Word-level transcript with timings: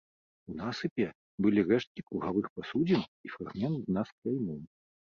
У 0.51 0.53
насыпе 0.61 1.07
былі 1.47 1.67
рэшткі 1.69 2.05
кругавых 2.09 2.51
пасудзін 2.57 3.01
і 3.29 3.35
фрагмент 3.37 3.77
дна 3.89 4.01
з 4.13 4.21
кляймом. 4.21 4.61